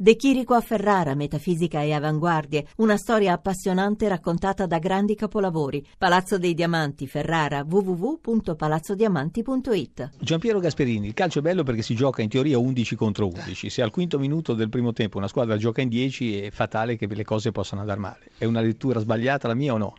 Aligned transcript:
De 0.00 0.14
Chirico 0.14 0.54
a 0.54 0.60
Ferrara, 0.60 1.16
metafisica 1.16 1.82
e 1.82 1.92
avanguardie, 1.92 2.68
una 2.76 2.96
storia 2.96 3.32
appassionante 3.32 4.06
raccontata 4.06 4.64
da 4.64 4.78
grandi 4.78 5.16
capolavori. 5.16 5.84
Palazzo 5.98 6.38
dei 6.38 6.54
Diamanti, 6.54 7.08
Ferrara, 7.08 7.66
www.palazzodiamanti.it. 7.68 10.10
Giampiero 10.20 10.60
Gasperini, 10.60 11.08
il 11.08 11.14
calcio 11.14 11.40
è 11.40 11.42
bello 11.42 11.64
perché 11.64 11.82
si 11.82 11.96
gioca 11.96 12.22
in 12.22 12.28
teoria 12.28 12.58
11 12.58 12.94
contro 12.94 13.26
11. 13.26 13.70
Se 13.70 13.82
al 13.82 13.90
quinto 13.90 14.20
minuto 14.20 14.54
del 14.54 14.68
primo 14.68 14.92
tempo 14.92 15.18
una 15.18 15.26
squadra 15.26 15.56
gioca 15.56 15.80
in 15.80 15.88
10 15.88 16.42
è 16.42 16.50
fatale 16.52 16.96
che 16.96 17.08
le 17.08 17.24
cose 17.24 17.50
possano 17.50 17.80
andare 17.80 17.98
male. 17.98 18.30
È 18.38 18.44
una 18.44 18.60
lettura 18.60 19.00
sbagliata 19.00 19.48
la 19.48 19.54
mia 19.54 19.72
o 19.72 19.78
no? 19.78 19.96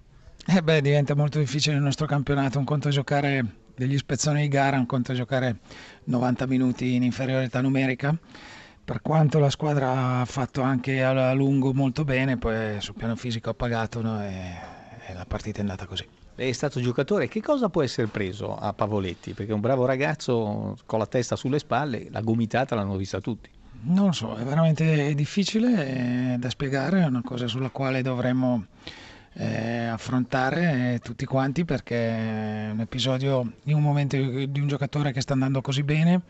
Eh 0.48 0.62
beh, 0.62 0.80
diventa 0.80 1.14
molto 1.14 1.40
difficile 1.40 1.76
il 1.76 1.82
nostro 1.82 2.06
campionato, 2.06 2.58
un 2.58 2.64
conto 2.64 2.88
giocare 2.88 3.46
degli 3.76 3.98
spezzoni 3.98 4.44
di 4.44 4.48
gara, 4.48 4.80
un 4.80 4.86
conto 4.86 5.14
giocare 5.14 5.58
90 6.06 6.48
minuti 6.48 6.96
in 6.96 7.04
inferiorità 7.04 7.60
numerica 7.60 8.18
per 8.90 9.04
quanto 9.04 9.38
la 9.38 9.52
squadra 9.52 10.20
ha 10.20 10.26
fatto 10.26 10.64
anche 10.64 11.04
a 11.04 11.32
lungo 11.34 11.76
molto 11.76 12.04
bene, 12.04 12.38
poi 12.38 12.82
sul 12.82 12.96
piano 12.96 13.16
fisico 13.16 13.52
ha 13.52 13.54
pagato 13.54 14.02
no? 14.02 14.20
e, 14.24 14.32
e, 15.06 15.14
la 15.14 15.26
partita 15.28 15.60
è 15.60 15.62
andata 15.62 15.86
così. 15.86 16.08
È 16.34 16.52
stato 16.54 16.82
giocatore, 16.82 17.28
che 17.28 17.40
cosa 17.40 17.70
può 17.70 17.84
essere 17.84 18.08
preso 18.08 18.56
a 18.56 18.74
Pavoletti? 18.74 19.34
Perché 19.34 19.54
un 19.54 19.60
bravo 19.60 19.86
ragazzo 19.86 20.76
con 20.88 20.98
la 20.98 21.06
testa 21.06 21.36
sulle 21.36 21.60
spalle, 21.60 22.08
la 22.10 22.22
gomitata 22.22 22.74
l'hanno 22.74 22.98
vista 22.98 23.22
tutti. 23.22 23.48
Non 23.82 24.08
lo 24.08 24.12
so, 24.12 24.34
è 24.34 24.44
veramente 24.44 25.14
difficile 25.14 26.38
da 26.40 26.50
spiegare, 26.50 27.04
è 27.04 27.06
una 27.06 27.22
cosa 27.24 27.46
sulla 27.46 27.70
quale 27.70 28.02
dovremmo 28.02 28.66
eh, 29.34 29.86
affrontare 29.86 31.00
tutti 31.04 31.26
quanti 31.26 31.66
perché 31.66 31.96
è 31.96 32.70
un 32.72 32.80
episodio 32.80 33.54
in 33.64 33.76
un 33.76 33.82
momento 33.82 34.18
di 34.18 34.60
un 34.60 34.68
giocatore 34.68 35.12
che 35.12 35.22
sta 35.22 35.34
andando 35.34 35.62
così 35.62 35.84
bene, 35.84 36.22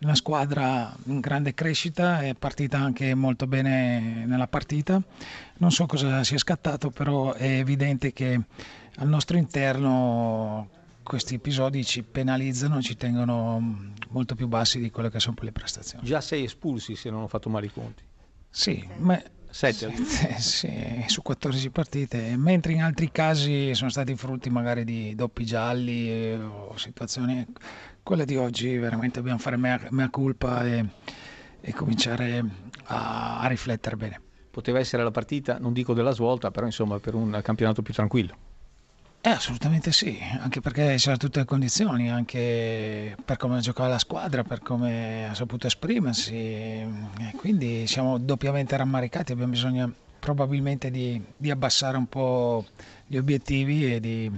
una 0.00 0.14
squadra 0.14 0.94
in 1.06 1.20
grande 1.20 1.54
crescita, 1.54 2.20
è 2.20 2.34
partita 2.34 2.78
anche 2.78 3.14
molto 3.14 3.46
bene 3.46 4.24
nella 4.26 4.46
partita. 4.46 5.00
Non 5.58 5.70
so 5.70 5.86
cosa 5.86 6.22
sia 6.24 6.38
scattato, 6.38 6.90
però 6.90 7.32
è 7.32 7.58
evidente 7.58 8.12
che 8.12 8.40
al 8.96 9.08
nostro 9.08 9.36
interno 9.36 10.68
questi 11.02 11.34
episodi 11.34 11.84
ci 11.84 12.02
penalizzano, 12.02 12.80
ci 12.80 12.96
tengono 12.96 13.92
molto 14.10 14.34
più 14.34 14.46
bassi 14.48 14.80
di 14.80 14.90
quelle 14.90 15.10
che 15.10 15.20
sono 15.20 15.34
poi 15.34 15.46
le 15.46 15.52
prestazioni. 15.52 16.04
Già 16.04 16.20
sei 16.20 16.44
espulsi 16.44 16.96
se 16.96 17.10
non 17.10 17.22
ho 17.22 17.28
fatto 17.28 17.48
male 17.48 17.66
i 17.66 17.70
conti. 17.70 18.02
Sì, 18.50 18.86
ma 18.98 19.20
7 19.54 19.94
sì, 20.36 21.04
su 21.06 21.22
14 21.22 21.70
partite, 21.70 22.36
mentre 22.36 22.72
in 22.72 22.82
altri 22.82 23.12
casi 23.12 23.72
sono 23.74 23.88
stati 23.88 24.16
frutti 24.16 24.50
magari 24.50 24.82
di 24.82 25.14
doppi 25.14 25.44
gialli 25.44 26.10
eh, 26.10 26.34
o 26.42 26.76
situazioni, 26.76 27.46
quelle 28.02 28.24
di 28.24 28.34
oggi 28.34 28.76
veramente 28.76 29.20
dobbiamo 29.20 29.38
fare 29.38 29.56
mea, 29.56 29.80
mea 29.90 30.10
colpa 30.10 30.66
e, 30.66 30.84
e 31.60 31.72
cominciare 31.72 32.44
a, 32.86 33.38
a 33.42 33.46
riflettere 33.46 33.94
bene. 33.94 34.20
Poteva 34.50 34.80
essere 34.80 35.04
la 35.04 35.12
partita, 35.12 35.58
non 35.60 35.72
dico 35.72 35.94
della 35.94 36.10
svolta, 36.10 36.50
però 36.50 36.66
insomma 36.66 36.98
per 36.98 37.14
un 37.14 37.38
campionato 37.40 37.80
più 37.80 37.94
tranquillo. 37.94 38.53
Eh, 39.26 39.30
assolutamente 39.30 39.90
sì, 39.90 40.18
anche 40.38 40.60
perché 40.60 40.96
c'erano 40.96 41.16
tutte 41.16 41.38
le 41.38 41.46
condizioni, 41.46 42.10
anche 42.10 43.16
per 43.24 43.38
come 43.38 43.58
giocava 43.60 43.88
la 43.88 43.98
squadra, 43.98 44.44
per 44.44 44.60
come 44.60 45.26
ha 45.30 45.34
saputo 45.34 45.66
esprimersi, 45.66 46.34
e 46.34 47.32
quindi 47.34 47.86
siamo 47.86 48.18
doppiamente 48.18 48.76
rammaricati, 48.76 49.32
abbiamo 49.32 49.52
bisogno 49.52 49.94
probabilmente 50.18 50.90
di, 50.90 51.18
di 51.38 51.50
abbassare 51.50 51.96
un 51.96 52.06
po' 52.06 52.66
gli 53.06 53.16
obiettivi 53.16 53.94
e 53.94 54.00
di, 54.00 54.30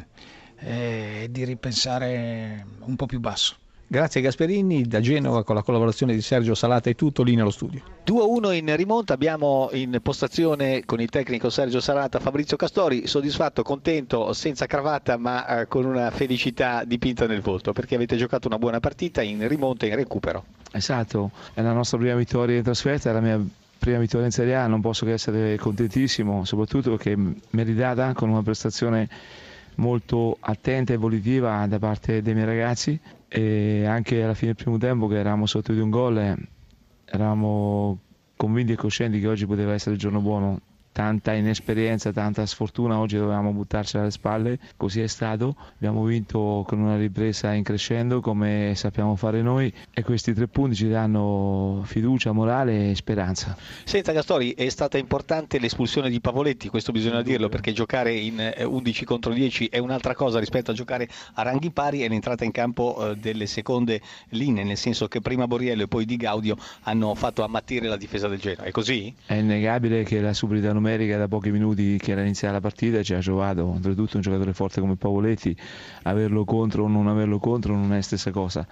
eh, 0.60 1.26
di 1.30 1.44
ripensare 1.44 2.64
un 2.78 2.94
po' 2.94 3.06
più 3.06 3.18
basso. 3.18 3.56
Grazie 3.88 4.20
Gasperini, 4.20 4.82
da 4.82 4.98
Genova 5.00 5.44
con 5.44 5.54
la 5.54 5.62
collaborazione 5.62 6.12
di 6.12 6.20
Sergio 6.20 6.56
Salata 6.56 6.90
è 6.90 6.96
tutto 6.96 7.22
lì 7.22 7.36
nello 7.36 7.50
studio. 7.50 7.80
2-1 8.04 8.52
in 8.54 8.74
rimonta, 8.74 9.14
abbiamo 9.14 9.68
in 9.74 10.00
postazione 10.02 10.84
con 10.84 11.00
il 11.00 11.08
tecnico 11.08 11.50
Sergio 11.50 11.78
Salata 11.78 12.18
Fabrizio 12.18 12.56
Castori, 12.56 13.06
soddisfatto, 13.06 13.62
contento, 13.62 14.32
senza 14.32 14.66
cravatta 14.66 15.16
ma 15.18 15.60
eh, 15.60 15.68
con 15.68 15.84
una 15.84 16.10
felicità 16.10 16.82
dipinta 16.84 17.28
nel 17.28 17.40
volto 17.42 17.72
perché 17.72 17.94
avete 17.94 18.16
giocato 18.16 18.48
una 18.48 18.58
buona 18.58 18.80
partita 18.80 19.22
in 19.22 19.46
rimonta 19.46 19.86
e 19.86 19.90
in 19.90 19.94
recupero. 19.94 20.44
Esatto, 20.72 21.30
è 21.54 21.62
la 21.62 21.72
nostra 21.72 21.96
prima 21.96 22.16
vittoria 22.16 22.56
in 22.56 22.64
trasferta, 22.64 23.10
è 23.10 23.12
la 23.12 23.20
mia 23.20 23.40
prima 23.78 23.98
vittoria 23.98 24.26
in 24.26 24.32
Serie 24.32 24.56
A, 24.56 24.66
non 24.66 24.80
posso 24.80 25.04
che 25.04 25.12
essere 25.12 25.56
contentissimo, 25.58 26.44
soprattutto 26.44 26.90
perché 26.90 27.16
meritata 27.50 28.12
con 28.14 28.30
una 28.30 28.42
prestazione 28.42 29.08
molto 29.76 30.38
attenta 30.40 30.92
e 30.92 30.96
volitiva 30.96 31.64
da 31.68 31.78
parte 31.78 32.20
dei 32.20 32.34
miei 32.34 32.46
ragazzi 32.46 32.98
e 33.28 33.84
anche 33.86 34.22
alla 34.22 34.34
fine 34.34 34.52
del 34.52 34.62
primo 34.62 34.78
tempo 34.78 35.06
che 35.06 35.16
eravamo 35.16 35.46
sotto 35.46 35.72
di 35.72 35.80
un 35.80 35.90
gol 35.90 36.18
eh, 36.18 36.36
eravamo 37.04 37.98
convinti 38.36 38.72
e 38.72 38.76
coscienti 38.76 39.20
che 39.20 39.26
oggi 39.26 39.46
poteva 39.46 39.72
essere 39.72 39.94
il 39.94 40.00
giorno 40.00 40.20
buono 40.20 40.60
tanta 40.96 41.34
inesperienza, 41.34 42.10
tanta 42.10 42.46
sfortuna, 42.46 42.98
oggi 42.98 43.18
dovevamo 43.18 43.52
buttarci 43.52 43.98
alle 43.98 44.10
spalle, 44.10 44.58
così 44.78 45.02
è 45.02 45.06
stato, 45.06 45.54
abbiamo 45.74 46.02
vinto 46.04 46.64
con 46.66 46.78
una 46.78 46.96
ripresa 46.96 47.52
in 47.52 47.62
crescendo 47.62 48.22
come 48.22 48.72
sappiamo 48.74 49.14
fare 49.14 49.42
noi 49.42 49.70
e 49.92 50.02
questi 50.02 50.32
tre 50.32 50.48
punti 50.48 50.74
ci 50.74 50.88
danno 50.88 51.82
fiducia, 51.84 52.32
morale 52.32 52.92
e 52.92 52.94
speranza. 52.94 53.54
Senta 53.84 54.12
Gastori, 54.12 54.54
è 54.54 54.66
stata 54.70 54.96
importante 54.96 55.58
l'espulsione 55.58 56.08
di 56.08 56.18
Pavoletti, 56.18 56.70
questo 56.70 56.92
bisogna 56.92 57.20
dirlo 57.20 57.50
perché 57.50 57.74
giocare 57.74 58.14
in 58.14 58.54
11 58.64 59.02
eh, 59.02 59.04
contro 59.04 59.34
10 59.34 59.66
è 59.66 59.76
un'altra 59.76 60.14
cosa 60.14 60.38
rispetto 60.38 60.70
a 60.70 60.74
giocare 60.74 61.06
a 61.34 61.42
ranghi 61.42 61.72
pari 61.72 62.04
e 62.04 62.08
l'entrata 62.08 62.44
in 62.44 62.52
campo 62.52 63.10
eh, 63.10 63.16
delle 63.16 63.44
seconde 63.44 64.00
linee, 64.30 64.64
nel 64.64 64.78
senso 64.78 65.08
che 65.08 65.20
prima 65.20 65.46
Borriello 65.46 65.82
e 65.82 65.88
poi 65.88 66.06
Di 66.06 66.16
Gaudio 66.16 66.56
hanno 66.84 67.14
fatto 67.14 67.44
ammattire 67.44 67.86
la 67.86 67.98
difesa 67.98 68.28
del 68.28 68.38
Genoa, 68.38 68.64
è 68.64 68.70
così? 68.70 69.14
È 69.26 69.34
innegabile 69.34 70.02
che 70.02 70.22
la 70.22 70.32
subita 70.32 70.72
numerica 70.72 70.84
America 70.86 71.16
da 71.18 71.26
pochi 71.26 71.50
minuti 71.50 71.98
che 71.98 72.12
era 72.12 72.20
iniziata 72.22 72.54
la 72.54 72.60
partita 72.60 73.02
ci 73.02 73.14
ha 73.14 73.18
giocato, 73.18 73.66
oltretutto 73.66 74.16
un 74.16 74.22
giocatore 74.22 74.52
forte 74.52 74.80
come 74.80 74.94
Pavoletti, 74.94 75.56
averlo 76.02 76.44
contro 76.44 76.84
o 76.84 76.88
non 76.88 77.08
averlo 77.08 77.38
contro 77.38 77.74
non 77.74 77.92
è 77.92 77.96
la 77.96 78.02
stessa 78.02 78.30
cosa, 78.30 78.66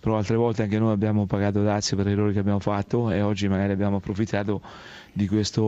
però 0.00 0.16
altre 0.16 0.36
volte 0.36 0.62
anche 0.62 0.78
noi 0.78 0.92
abbiamo 0.92 1.26
pagato 1.26 1.62
dazio 1.62 1.96
per 1.96 2.06
gli 2.06 2.12
errori 2.12 2.32
che 2.32 2.38
abbiamo 2.38 2.60
fatto 2.60 3.10
e 3.10 3.20
oggi 3.20 3.48
magari 3.48 3.72
abbiamo 3.72 3.96
approfittato 3.96 4.62
di 5.12 5.26
questo 5.28 5.62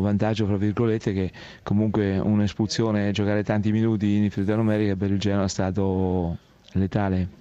vantaggio, 0.00 0.46
fra 0.46 0.56
virgolette, 0.56 1.12
che 1.12 1.32
comunque 1.62 2.18
un'espulsione, 2.18 3.10
giocare 3.10 3.42
tanti 3.42 3.72
minuti 3.72 4.16
in 4.16 4.24
inferiorità 4.24 4.56
numerica 4.56 4.94
per 4.94 5.10
il 5.10 5.18
Genoa 5.18 5.44
è 5.44 5.48
stato 5.48 6.36
letale. 6.72 7.38